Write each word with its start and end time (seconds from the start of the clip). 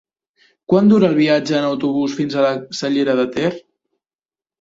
Quant 0.71 0.87
dura 0.93 1.09
el 1.11 1.17
viatge 1.19 1.53
en 1.57 1.67
autobús 1.67 2.15
fins 2.21 2.37
a 2.37 2.45
la 2.47 2.55
Cellera 2.79 3.15
de 3.21 3.27
Ter? 3.37 3.53